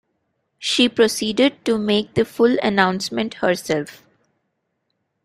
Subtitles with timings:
[0.57, 4.03] She proceeded to make the full announcement herself.